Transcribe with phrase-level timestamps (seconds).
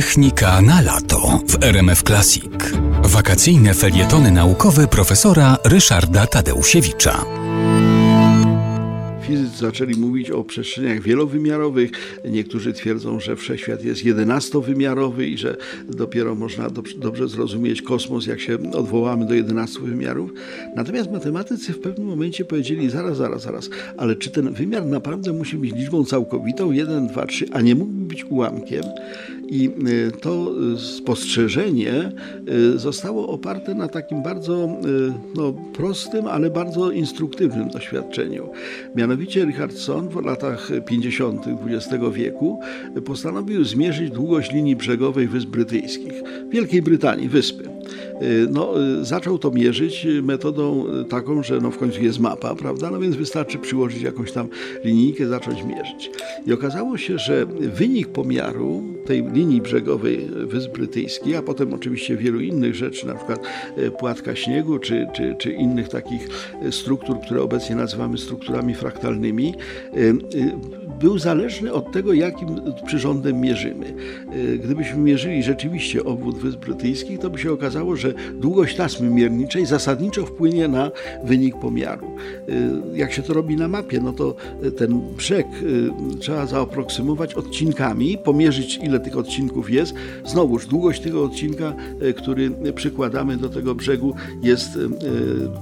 [0.00, 2.52] Technika na lato w RMF Classic.
[3.04, 7.24] Wakacyjne felietony naukowe profesora Ryszarda Tadeusiewicza.
[9.26, 11.90] Fizycy zaczęli mówić o przestrzeniach wielowymiarowych.
[12.30, 15.56] Niektórzy twierdzą, że wszechświat jest jedenastowymiarowy i że
[15.88, 20.32] dopiero można dobrze zrozumieć kosmos, jak się odwołamy do 11 wymiarów.
[20.76, 25.56] Natomiast matematycy w pewnym momencie powiedzieli: zaraz, zaraz, zaraz, ale czy ten wymiar naprawdę musi
[25.56, 28.82] być liczbą całkowitą 1, 2, 3, a nie mógłby być ułamkiem?
[29.50, 32.12] I y, to spostrzeżenie
[32.48, 38.48] y, zostało oparte na takim bardzo y, no, prostym, ale bardzo instruktywnym doświadczeniu.
[38.94, 41.44] Mianowicie Richardson w latach 50.
[41.66, 42.60] XX wieku
[43.04, 47.64] postanowił zmierzyć długość linii brzegowej Wysp Brytyjskich, Wielkiej Brytanii, wyspy.
[48.22, 52.90] Y, no, y, zaczął to mierzyć metodą taką, że no w końcu jest mapa, prawda?
[52.90, 54.48] No więc wystarczy przyłożyć jakąś tam
[54.84, 56.10] linijkę, zacząć mierzyć.
[56.46, 62.40] I okazało się, że wynik pomiaru tej linii brzegowej Wysp Brytyjskich, a potem oczywiście wielu
[62.40, 63.40] innych rzeczy, na przykład
[63.78, 66.28] y, płatka śniegu, czy, czy, czy innych takich
[66.70, 69.54] struktur, które obecnie nazywamy strukturami fraktalnymi,
[71.00, 72.48] był zależny od tego, jakim
[72.86, 73.94] przyrządem mierzymy.
[74.64, 80.26] Gdybyśmy mierzyli rzeczywiście obwód Wysp Brytyjskich, to by się okazało, że długość tasmy mierniczej zasadniczo
[80.26, 80.90] wpłynie na
[81.24, 82.06] wynik pomiaru.
[82.48, 84.34] Y, jak się to robi na mapie, no to
[84.76, 89.94] ten brzeg y, trzeba zaoproksymować odcinkami, pomierzyć ile tych odcinków jest.
[90.24, 94.78] Znowuż długość tego odcinka, y, który przykładamy do tego brzegu jest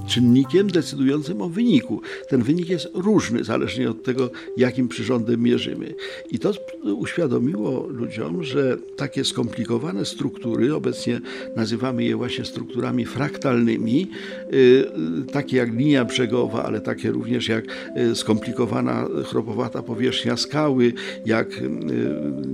[0.07, 2.01] czynnikiem decydującym o wyniku.
[2.29, 5.93] Ten wynik jest różny, zależnie od tego, jakim przyrządem mierzymy.
[6.31, 6.53] I to
[6.83, 11.21] uświadomiło ludziom, że takie skomplikowane struktury, obecnie
[11.55, 14.07] nazywamy je właśnie strukturami fraktalnymi,
[14.53, 14.85] y,
[15.31, 17.65] takie jak linia brzegowa, ale takie również jak
[17.97, 20.93] y, skomplikowana chropowata powierzchnia skały,
[21.25, 21.69] jak y,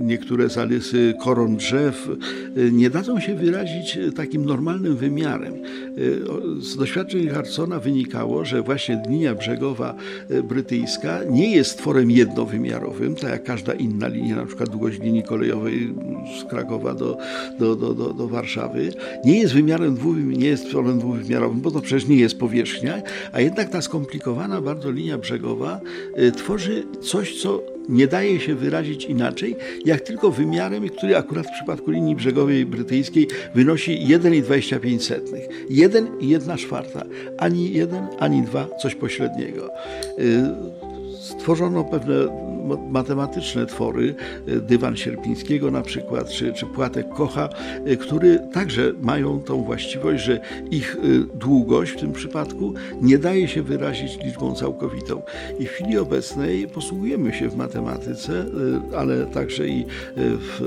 [0.00, 2.08] niektóre zarysy koron drzew,
[2.72, 5.54] nie dadzą się wyrazić takim normalnym wymiarem.
[6.60, 9.94] Z doświadczeń Richardsona wynikało, że właśnie linia brzegowa
[10.44, 15.94] brytyjska nie jest tworem jednowymiarowym, tak jak każda inna linia, na przykład długość linii kolejowej
[16.40, 17.18] z Krakowa do,
[17.58, 18.92] do, do, do, do Warszawy,
[19.24, 23.40] nie jest wymiarem dwuwymiarowym, nie jest polem dwuwymiarowym, bo to przecież nie jest powierzchnia, a
[23.40, 25.80] jednak ta skomplikowana bardzo linia brzegowa
[26.18, 31.52] y, tworzy coś, co nie daje się wyrazić inaczej, jak tylko wymiarem, który akurat w
[31.52, 35.20] przypadku linii brzegowej brytyjskiej wynosi 1,25.
[35.70, 37.04] 1 i 1 czwarta.
[37.38, 39.70] Ani 1, ani 2, coś pośredniego.
[40.18, 40.42] Y,
[41.20, 42.14] stworzono pewne
[42.90, 44.14] matematyczne twory,
[44.46, 47.48] e, dywan Sierpińskiego na przykład, czy, czy płatek Kocha,
[47.86, 50.40] e, które także mają tą właściwość, że
[50.70, 55.22] ich e, długość w tym przypadku nie daje się wyrazić liczbą całkowitą.
[55.58, 58.44] I w chwili obecnej posługujemy się w matematyce,
[58.96, 59.84] ale także i
[60.16, 60.60] w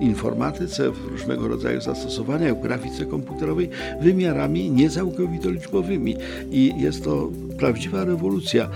[0.00, 3.68] informatyce, w różnego rodzaju zastosowaniach, w grafice komputerowej
[4.00, 6.16] wymiarami niecałkowito liczbowymi.
[6.50, 8.68] I jest to prawdziwa rewolucja.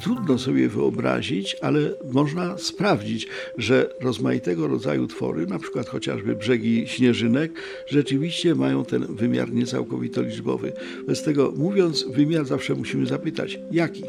[0.00, 3.28] Trudno sobie wyobrazić, ale można sprawdzić,
[3.58, 7.52] że rozmaitego rodzaju twory, na przykład chociażby brzegi śnieżynek,
[7.86, 10.72] rzeczywiście mają ten wymiar niecałkowito liczbowy.
[11.06, 14.02] Bez tego mówiąc wymiar zawsze musimy zapytać, jaki?